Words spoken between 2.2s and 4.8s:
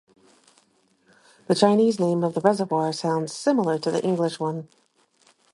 of the reservoir sounds similar to the English one.